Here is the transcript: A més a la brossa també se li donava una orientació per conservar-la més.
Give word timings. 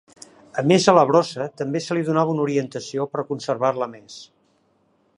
A 0.61 0.63
més 0.71 0.87
a 0.93 0.95
la 0.99 1.03
brossa 1.09 1.47
també 1.61 1.83
se 1.89 1.97
li 1.99 2.05
donava 2.09 2.35
una 2.37 2.45
orientació 2.49 3.09
per 3.15 3.27
conservar-la 3.31 3.93
més. 3.97 4.21